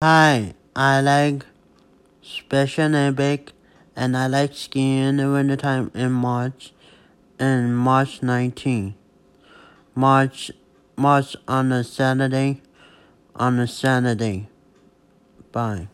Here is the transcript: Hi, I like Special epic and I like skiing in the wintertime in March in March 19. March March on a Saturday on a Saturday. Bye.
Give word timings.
Hi, 0.00 0.54
I 0.76 1.00
like 1.00 1.44
Special 2.22 2.94
epic 2.94 3.50
and 3.96 4.16
I 4.16 4.28
like 4.28 4.54
skiing 4.54 5.02
in 5.02 5.16
the 5.16 5.28
wintertime 5.28 5.90
in 5.92 6.12
March 6.12 6.72
in 7.40 7.74
March 7.74 8.22
19. 8.22 8.94
March 9.96 10.52
March 10.96 11.34
on 11.48 11.72
a 11.72 11.82
Saturday 11.82 12.62
on 13.34 13.58
a 13.58 13.66
Saturday. 13.66 14.48
Bye. 15.50 15.88